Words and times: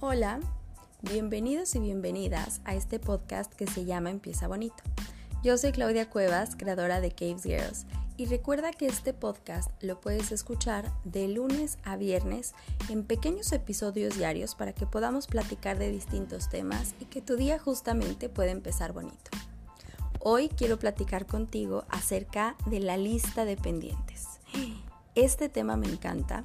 Hola, 0.00 0.38
bienvenidos 1.02 1.74
y 1.74 1.80
bienvenidas 1.80 2.60
a 2.64 2.76
este 2.76 3.00
podcast 3.00 3.52
que 3.52 3.66
se 3.66 3.84
llama 3.84 4.10
Empieza 4.10 4.46
Bonito. 4.46 4.84
Yo 5.42 5.58
soy 5.58 5.72
Claudia 5.72 6.08
Cuevas, 6.08 6.54
creadora 6.54 7.00
de 7.00 7.10
Caves 7.10 7.42
Girls, 7.42 7.84
y 8.16 8.26
recuerda 8.26 8.70
que 8.70 8.86
este 8.86 9.12
podcast 9.12 9.72
lo 9.82 10.00
puedes 10.00 10.30
escuchar 10.30 10.88
de 11.02 11.26
lunes 11.26 11.78
a 11.82 11.96
viernes 11.96 12.54
en 12.88 13.02
pequeños 13.02 13.50
episodios 13.50 14.16
diarios 14.16 14.54
para 14.54 14.72
que 14.72 14.86
podamos 14.86 15.26
platicar 15.26 15.80
de 15.80 15.90
distintos 15.90 16.48
temas 16.48 16.94
y 17.00 17.06
que 17.06 17.20
tu 17.20 17.34
día 17.34 17.58
justamente 17.58 18.28
pueda 18.28 18.52
empezar 18.52 18.92
bonito. 18.92 19.32
Hoy 20.20 20.48
quiero 20.48 20.78
platicar 20.78 21.26
contigo 21.26 21.86
acerca 21.88 22.54
de 22.66 22.78
la 22.78 22.96
lista 22.96 23.44
de 23.44 23.56
pendientes. 23.56 24.38
Este 25.16 25.48
tema 25.48 25.76
me 25.76 25.88
encanta 25.88 26.44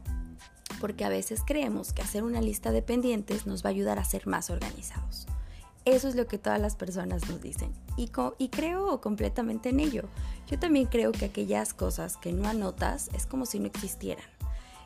porque 0.84 1.06
a 1.06 1.10
veces 1.10 1.44
creemos 1.48 1.94
que 1.94 2.02
hacer 2.02 2.26
una 2.26 2.42
lista 2.42 2.74
de 2.74 2.82
pendientes 2.82 3.48
nos 3.48 3.64
va 3.64 3.70
a 3.70 3.72
ayudar 3.72 4.00
a 4.00 4.04
ser 4.04 4.28
más 4.28 4.50
organizados. 4.50 5.28
Eso 5.86 6.10
es 6.10 6.16
lo 6.16 6.28
que 6.28 6.38
todas 6.38 6.60
las 6.60 6.76
personas 6.76 7.26
nos 7.30 7.42
dicen 7.42 7.72
y, 7.96 8.12
y, 8.38 8.50
creo 8.50 9.00
completamente 9.00 9.70
en 9.70 9.80
ello. 9.80 10.10
Yo 10.46 10.60
también 10.60 10.88
creo 10.88 11.14
que 11.14 11.24
aquellas 11.24 11.74
cosas 11.74 12.18
que 12.18 12.34
no 12.34 12.50
anotas 12.50 13.10
es 13.14 13.26
como 13.26 13.46
si 13.46 13.62
no 13.62 13.68
existieran. 13.68 14.26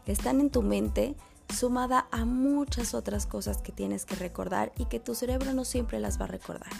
Están 0.06 0.40
en 0.40 0.52
tu 0.52 0.62
mente 0.62 1.16
sumada 1.52 2.08
a 2.12 2.26
muchas 2.26 2.94
otras 2.94 3.26
cosas 3.26 3.58
que 3.64 3.72
tienes 3.72 4.06
que 4.06 4.14
recordar 4.14 4.74
y 4.78 4.86
que 4.86 5.00
tu 5.00 5.16
cerebro 5.16 5.52
no 5.54 5.66
siempre 5.66 6.00
las 6.00 6.22
va 6.22 6.26
a 6.26 6.28
recordar. 6.28 6.74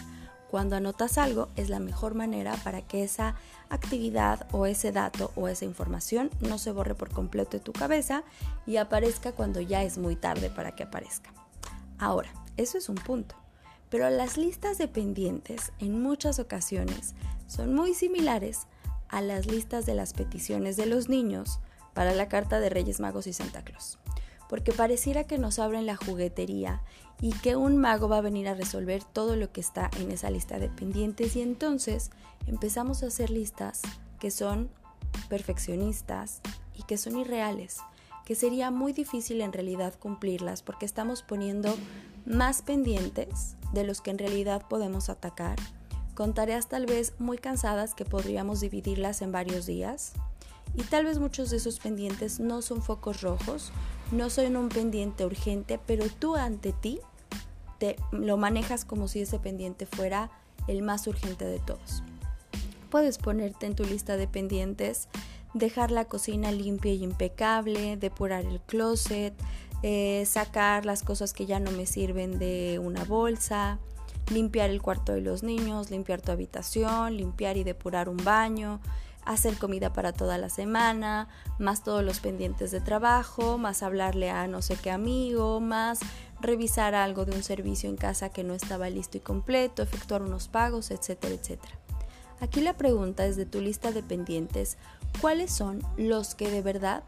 Cuando 0.50 0.76
anotas 0.76 1.18
algo 1.18 1.48
es 1.56 1.68
la 1.68 1.78
mejor 1.78 2.14
manera 2.14 2.56
para 2.64 2.80
que 2.80 3.04
esa 3.04 3.34
actividad 3.68 4.46
o 4.52 4.64
ese 4.64 4.92
dato 4.92 5.30
o 5.36 5.48
esa 5.48 5.66
información 5.66 6.30
no 6.40 6.56
se 6.56 6.72
borre 6.72 6.94
por 6.94 7.10
completo 7.10 7.58
de 7.58 7.60
tu 7.60 7.72
cabeza 7.72 8.24
y 8.66 8.76
aparezca 8.76 9.32
cuando 9.32 9.60
ya 9.60 9.82
es 9.82 9.98
muy 9.98 10.16
tarde 10.16 10.48
para 10.48 10.74
que 10.74 10.84
aparezca. 10.84 11.32
Ahora, 11.98 12.30
eso 12.56 12.78
es 12.78 12.88
un 12.88 12.94
punto. 12.94 13.34
Pero 13.90 14.08
las 14.10 14.36
listas 14.36 14.78
de 14.78 14.88
pendientes 14.88 15.72
en 15.78 16.02
muchas 16.02 16.38
ocasiones 16.38 17.14
son 17.46 17.74
muy 17.74 17.94
similares 17.94 18.66
a 19.08 19.20
las 19.20 19.46
listas 19.46 19.86
de 19.86 19.94
las 19.94 20.12
peticiones 20.12 20.76
de 20.76 20.86
los 20.86 21.08
niños 21.08 21.60
para 21.94 22.14
la 22.14 22.28
carta 22.28 22.60
de 22.60 22.70
Reyes 22.70 23.00
Magos 23.00 23.26
y 23.26 23.32
Santa 23.32 23.64
Claus 23.64 23.98
porque 24.48 24.72
pareciera 24.72 25.24
que 25.24 25.38
nos 25.38 25.58
abren 25.58 25.86
la 25.86 25.96
juguetería 25.96 26.82
y 27.20 27.32
que 27.32 27.56
un 27.56 27.76
mago 27.76 28.08
va 28.08 28.18
a 28.18 28.22
venir 28.22 28.48
a 28.48 28.54
resolver 28.54 29.04
todo 29.04 29.36
lo 29.36 29.52
que 29.52 29.60
está 29.60 29.90
en 30.00 30.10
esa 30.10 30.30
lista 30.30 30.58
de 30.58 30.68
pendientes 30.68 31.36
y 31.36 31.42
entonces 31.42 32.10
empezamos 32.46 33.02
a 33.02 33.06
hacer 33.08 33.30
listas 33.30 33.82
que 34.18 34.30
son 34.30 34.70
perfeccionistas 35.28 36.40
y 36.74 36.82
que 36.84 36.96
son 36.96 37.16
irreales, 37.16 37.78
que 38.24 38.34
sería 38.34 38.70
muy 38.70 38.92
difícil 38.92 39.40
en 39.40 39.52
realidad 39.52 39.94
cumplirlas 39.98 40.62
porque 40.62 40.86
estamos 40.86 41.22
poniendo 41.22 41.74
más 42.24 42.62
pendientes 42.62 43.56
de 43.72 43.84
los 43.84 44.00
que 44.00 44.10
en 44.10 44.18
realidad 44.18 44.62
podemos 44.68 45.08
atacar, 45.08 45.56
con 46.14 46.34
tareas 46.34 46.68
tal 46.68 46.86
vez 46.86 47.14
muy 47.18 47.38
cansadas 47.38 47.94
que 47.94 48.04
podríamos 48.04 48.60
dividirlas 48.60 49.22
en 49.22 49.32
varios 49.32 49.66
días. 49.66 50.12
Y 50.78 50.82
tal 50.84 51.06
vez 51.06 51.18
muchos 51.18 51.50
de 51.50 51.56
esos 51.56 51.80
pendientes 51.80 52.38
no 52.38 52.62
son 52.62 52.82
focos 52.82 53.20
rojos, 53.20 53.72
no 54.12 54.30
son 54.30 54.56
un 54.56 54.68
pendiente 54.68 55.26
urgente, 55.26 55.80
pero 55.84 56.06
tú 56.08 56.36
ante 56.36 56.72
ti 56.72 57.00
te 57.78 57.96
lo 58.12 58.36
manejas 58.36 58.84
como 58.84 59.08
si 59.08 59.22
ese 59.22 59.40
pendiente 59.40 59.86
fuera 59.86 60.30
el 60.68 60.82
más 60.82 61.08
urgente 61.08 61.44
de 61.44 61.58
todos. 61.58 62.04
Puedes 62.90 63.18
ponerte 63.18 63.66
en 63.66 63.74
tu 63.74 63.82
lista 63.82 64.16
de 64.16 64.28
pendientes, 64.28 65.08
dejar 65.52 65.90
la 65.90 66.04
cocina 66.04 66.52
limpia 66.52 66.92
y 66.92 67.02
impecable, 67.02 67.96
depurar 67.96 68.44
el 68.44 68.60
closet, 68.60 69.34
eh, 69.82 70.22
sacar 70.26 70.86
las 70.86 71.02
cosas 71.02 71.32
que 71.32 71.44
ya 71.44 71.58
no 71.58 71.72
me 71.72 71.86
sirven 71.86 72.38
de 72.38 72.78
una 72.80 73.02
bolsa, 73.02 73.80
limpiar 74.30 74.70
el 74.70 74.80
cuarto 74.80 75.12
de 75.12 75.22
los 75.22 75.42
niños, 75.42 75.90
limpiar 75.90 76.20
tu 76.20 76.30
habitación, 76.30 77.16
limpiar 77.16 77.56
y 77.56 77.64
depurar 77.64 78.08
un 78.08 78.18
baño, 78.18 78.80
hacer 79.28 79.58
comida 79.58 79.92
para 79.92 80.14
toda 80.14 80.38
la 80.38 80.48
semana, 80.48 81.28
más 81.58 81.84
todos 81.84 82.02
los 82.02 82.18
pendientes 82.18 82.70
de 82.70 82.80
trabajo, 82.80 83.58
más 83.58 83.82
hablarle 83.82 84.30
a 84.30 84.46
no 84.46 84.62
sé 84.62 84.76
qué 84.76 84.90
amigo, 84.90 85.60
más 85.60 86.00
revisar 86.40 86.94
algo 86.94 87.26
de 87.26 87.36
un 87.36 87.42
servicio 87.42 87.90
en 87.90 87.96
casa 87.96 88.30
que 88.30 88.42
no 88.42 88.54
estaba 88.54 88.88
listo 88.88 89.18
y 89.18 89.20
completo, 89.20 89.82
efectuar 89.82 90.22
unos 90.22 90.48
pagos, 90.48 90.90
etcétera, 90.90 91.34
etcétera. 91.34 91.74
Aquí 92.40 92.62
la 92.62 92.72
pregunta 92.78 93.26
es 93.26 93.36
de 93.36 93.44
tu 93.44 93.60
lista 93.60 93.92
de 93.92 94.02
pendientes, 94.02 94.78
¿cuáles 95.20 95.52
son 95.52 95.82
los 95.98 96.34
que 96.34 96.50
de 96.50 96.62
verdad 96.62 97.02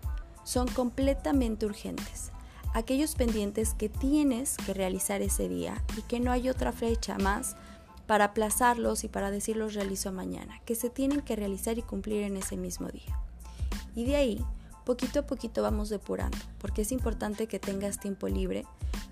son 0.44 0.68
completamente 0.68 1.64
urgentes? 1.64 2.32
Aquellos 2.74 3.14
pendientes 3.14 3.72
que 3.72 3.88
tienes 3.88 4.58
que 4.58 4.74
realizar 4.74 5.22
ese 5.22 5.48
día 5.48 5.82
y 5.96 6.02
que 6.02 6.20
no 6.20 6.32
hay 6.32 6.50
otra 6.50 6.72
fecha 6.72 7.16
más 7.16 7.56
para 8.10 8.24
aplazarlos 8.24 9.04
y 9.04 9.08
para 9.08 9.30
decirlos 9.30 9.74
realizo 9.74 10.10
mañana, 10.10 10.60
que 10.64 10.74
se 10.74 10.90
tienen 10.90 11.20
que 11.20 11.36
realizar 11.36 11.78
y 11.78 11.82
cumplir 11.82 12.24
en 12.24 12.36
ese 12.36 12.56
mismo 12.56 12.88
día. 12.88 13.16
Y 13.94 14.04
de 14.04 14.16
ahí, 14.16 14.44
poquito 14.84 15.20
a 15.20 15.26
poquito 15.28 15.62
vamos 15.62 15.90
depurando, 15.90 16.36
porque 16.58 16.82
es 16.82 16.90
importante 16.90 17.46
que 17.46 17.60
tengas 17.60 18.00
tiempo 18.00 18.26
libre, 18.26 18.66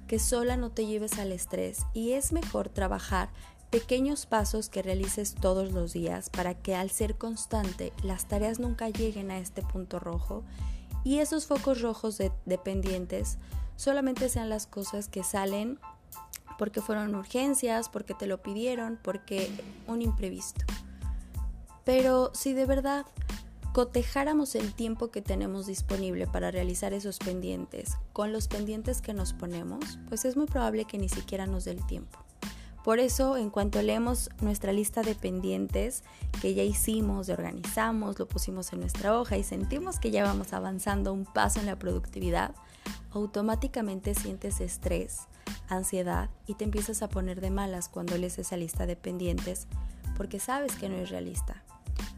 que 0.09 0.19
sola 0.19 0.57
no 0.57 0.71
te 0.71 0.85
lleves 0.85 1.21
al 1.21 1.31
estrés 1.31 1.87
y 1.95 2.15
es 2.15 2.33
mejor 2.33 2.71
trabajar 2.71 3.29
pequeños 3.71 4.27
pasos 4.27 4.69
que 4.69 4.83
realices 4.83 5.37
todos 5.37 5.71
los 5.71 5.93
días 5.93 6.29
para 6.29 6.55
que 6.55 6.75
al 6.75 6.91
ser 6.91 7.15
constante 7.15 7.93
las 8.03 8.27
tareas 8.27 8.59
nunca 8.59 8.89
lleguen 8.89 9.31
a 9.31 9.39
este 9.39 9.63
punto 9.63 10.01
rojo 10.01 10.43
y 11.05 11.21
esos 11.21 11.47
focos 11.47 11.83
rojos 11.83 12.19
de, 12.19 12.33
dependientes 12.47 13.39
solamente 13.77 14.29
sean 14.29 14.49
las 14.49 14.67
cosas 14.67 15.07
que 15.07 15.23
salen 15.23 15.79
porque 16.59 16.83
fueron 16.83 17.15
urgencias, 17.15 17.89
porque 17.89 18.15
te 18.15 18.27
lo 18.27 18.43
pidieron, 18.43 18.99
porque 19.03 19.51
un 19.87 20.03
imprevisto. 20.03 20.65
Pero 21.85 22.31
si 22.35 22.53
de 22.53 22.67
verdad 22.67 23.07
cotejáramos 23.73 24.55
el 24.57 24.75
tiempo 24.75 25.11
que 25.11 25.23
tenemos 25.23 25.67
disponible 25.67 26.27
para 26.27 26.51
realizar 26.51 26.93
esos 26.93 27.19
pendientes 27.19 27.97
con 28.13 28.33
los 28.33 28.49
pendientes 28.49 29.01
que 29.01 29.15
nos 29.15 29.33
ponemos, 29.33 29.99
pues 30.09 30.25
es 30.25 30.37
muy 30.37 30.47
probable 30.47 30.85
que 30.85 30.99
ni 30.99 31.09
siquiera 31.09 31.47
nos 31.47 31.65
dé 31.65 31.71
el 31.71 31.87
tiempo. 31.87 32.19
Por 32.85 33.01
eso, 33.01 33.37
en 33.37 33.51
cuanto 33.51 33.83
leemos 33.83 34.31
nuestra 34.41 34.73
lista 34.73 35.03
de 35.03 35.15
pendientes 35.15 36.03
que 36.41 36.55
ya 36.55 36.63
hicimos, 36.63 37.29
organizamos, 37.29 38.19
lo 38.19 38.27
pusimos 38.27 38.73
en 38.73 38.81
nuestra 38.81 39.19
hoja 39.19 39.37
y 39.37 39.45
sentimos 39.45 39.99
que 39.99 40.11
ya 40.11 40.25
vamos 40.25 40.53
avanzando 40.53 41.13
un 41.13 41.25
paso 41.25 41.61
en 41.61 41.67
la 41.67 41.79
productividad, 41.79 42.55
automáticamente 43.11 44.15
sientes 44.15 44.61
estrés, 44.61 45.29
ansiedad 45.69 46.31
y 46.47 46.55
te 46.55 46.65
empiezas 46.65 47.03
a 47.03 47.09
poner 47.09 47.41
de 47.41 47.51
malas 47.51 47.89
cuando 47.89 48.17
lees 48.17 48.39
esa 48.39 48.57
lista 48.57 48.87
de 48.87 48.97
pendientes 48.97 49.67
porque 50.19 50.41
sabes 50.41 50.75
que 50.75 50.89
no 50.89 50.97
es 50.97 51.11
realista, 51.11 51.63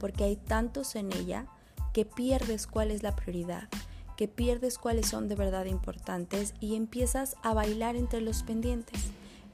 porque 0.00 0.24
hay 0.24 0.36
tantos 0.36 0.96
en 0.96 1.12
ella 1.12 1.46
que 1.92 2.06
pierdes 2.06 2.66
cuál 2.66 2.90
es 2.90 3.02
la 3.02 3.14
prioridad, 3.14 3.68
que 4.16 4.26
pierdes 4.26 4.78
cuáles 4.78 5.06
son 5.06 5.28
de 5.28 5.34
verdad 5.34 5.66
importantes 5.66 6.54
y 6.60 6.76
empiezas 6.76 7.36
a 7.42 7.52
bailar 7.52 7.96
entre 7.96 8.22
los 8.22 8.42
pendientes. 8.42 9.00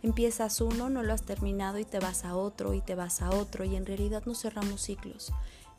Empiezas 0.02 0.60
uno, 0.60 0.88
no 0.88 1.02
lo 1.02 1.12
has 1.12 1.22
terminado 1.22 1.78
y 1.78 1.84
te 1.84 1.98
vas 1.98 2.24
a 2.24 2.36
otro 2.36 2.72
y 2.74 2.80
te 2.80 2.94
vas 2.94 3.20
a 3.20 3.30
otro 3.30 3.64
y 3.64 3.74
en 3.74 3.84
realidad 3.84 4.22
no 4.26 4.34
cerramos 4.34 4.80
ciclos. 4.80 5.32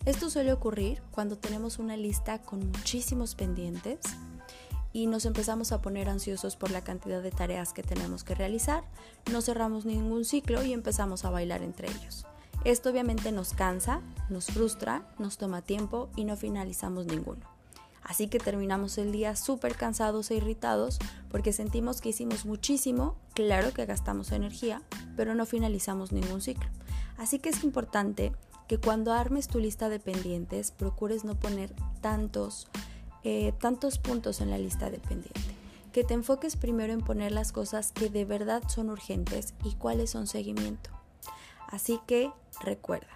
Esto 0.06 0.30
suele 0.30 0.52
ocurrir 0.52 1.02
cuando 1.12 1.38
tenemos 1.38 1.80
una 1.80 1.96
lista 1.96 2.42
con 2.42 2.68
muchísimos 2.68 3.36
pendientes 3.36 4.00
y 4.94 5.08
nos 5.08 5.26
empezamos 5.26 5.72
a 5.72 5.82
poner 5.82 6.10
ansiosos 6.10 6.56
por 6.56 6.72
la 6.72 6.84
cantidad 6.84 7.22
de 7.22 7.32
tareas 7.32 7.74
que 7.74 7.84
tenemos 7.84 8.24
que 8.24 8.36
realizar, 8.36 8.84
no 9.32 9.42
cerramos 9.42 9.86
ningún 9.86 10.26
ciclo 10.26 10.64
y 10.64 10.74
empezamos 10.74 11.26
a 11.26 11.30
bailar 11.30 11.62
entre 11.62 11.90
ellos. 11.90 12.26
Esto 12.64 12.90
obviamente 12.90 13.32
nos 13.32 13.54
cansa, 13.54 14.02
nos 14.30 14.48
frustra, 14.48 15.08
nos 15.20 15.38
toma 15.38 15.62
tiempo 15.62 16.10
y 16.16 16.26
no 16.26 16.36
finalizamos 16.36 17.06
ninguno. 17.06 17.46
Así 18.04 18.28
que 18.28 18.40
terminamos 18.40 18.98
el 18.98 19.12
día 19.12 19.36
súper 19.36 19.76
cansados 19.76 20.32
e 20.32 20.36
irritados 20.36 20.98
porque 21.30 21.52
sentimos 21.52 22.00
que 22.00 22.10
hicimos 22.10 22.46
muchísimo, 22.46 23.16
claro 23.34 23.74
que 23.74 23.86
gastamos 23.86 24.32
energía, 24.32 24.82
pero 25.18 25.36
no 25.36 25.46
finalizamos 25.46 26.14
ningún 26.14 26.42
ciclo. 26.42 26.70
Así 27.18 27.40
que 27.40 27.50
es 27.50 27.64
importante 27.64 28.32
que 28.68 28.80
cuando 28.80 29.14
armes 29.14 29.48
tu 29.48 29.60
lista 29.60 29.90
de 29.90 30.00
pendientes 30.00 30.72
procures 30.72 31.26
no 31.26 31.36
poner 31.36 31.74
tantos 32.02 32.68
eh, 33.30 33.52
tantos 33.60 34.00
puntos 34.00 34.40
en 34.40 34.50
la 34.50 34.58
lista 34.58 34.90
de 34.90 35.00
pendiente. 35.00 35.42
Que 35.92 36.06
te 36.06 36.14
enfoques 36.14 36.56
primero 36.56 36.94
en 36.94 37.02
poner 37.02 37.34
las 37.34 37.52
cosas 37.52 37.92
que 37.92 38.08
de 38.10 38.24
verdad 38.24 38.64
son 38.70 38.90
urgentes 38.90 39.54
y 39.66 39.74
cuáles 39.74 40.12
son 40.12 40.28
seguimiento. 40.28 40.92
Así 41.68 42.00
que 42.08 42.32
recuerda, 42.62 43.14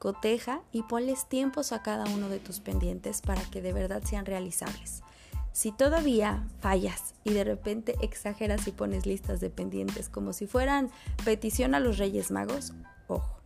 coteja 0.00 0.60
y 0.72 0.82
ponles 0.82 1.28
tiempos 1.28 1.70
a 1.70 1.82
cada 1.82 2.04
uno 2.06 2.28
de 2.28 2.40
tus 2.40 2.58
pendientes 2.58 3.20
para 3.20 3.44
que 3.44 3.62
de 3.62 3.72
verdad 3.72 4.02
sean 4.04 4.26
realizables. 4.26 5.04
Si 5.52 5.70
todavía 5.70 6.48
fallas 6.58 7.14
y 7.22 7.32
de 7.32 7.44
repente 7.44 7.94
exageras 8.02 8.66
y 8.66 8.72
pones 8.72 9.06
listas 9.06 9.38
de 9.38 9.50
pendientes 9.50 10.08
como 10.08 10.32
si 10.32 10.48
fueran 10.48 10.90
petición 11.24 11.76
a 11.76 11.80
los 11.80 11.98
Reyes 11.98 12.32
Magos, 12.32 12.72
ojo, 13.06 13.38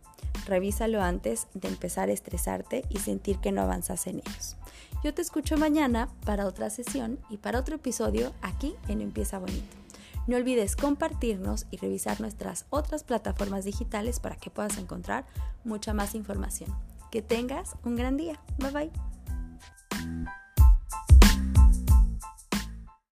revísalo 0.47 1.03
antes 1.03 1.45
de 1.53 1.67
empezar 1.67 2.09
a 2.09 2.13
estresarte 2.13 2.83
y 2.89 2.97
sentir 2.97 3.37
que 3.37 3.51
no 3.51 3.61
avanzas 3.61 4.07
en 4.07 4.23
ellos. 4.25 4.55
Yo 5.03 5.13
te 5.13 5.21
escucho 5.21 5.57
mañana 5.57 6.09
para 6.25 6.45
otra 6.45 6.69
sesión 6.69 7.19
y 7.29 7.37
para 7.37 7.59
otro 7.59 7.75
episodio 7.75 8.33
aquí 8.41 8.75
en 8.89 9.01
Empieza 9.01 9.39
Bonito. 9.39 9.77
No 10.27 10.35
olvides 10.35 10.75
compartirnos 10.75 11.67
y 11.71 11.77
revisar 11.77 12.19
nuestras 12.19 12.65
otras 12.69 13.03
plataformas 13.03 13.63
digitales 13.63 14.19
para 14.19 14.35
que 14.35 14.49
puedas 14.49 14.77
encontrar 14.77 15.25
mucha 15.63 15.93
más 15.93 16.15
información. 16.15 16.75
Que 17.11 17.21
tengas 17.21 17.75
un 17.85 17.95
gran 17.95 18.17
día. 18.17 18.39
Bye 18.59 18.71
bye. 18.71 19.08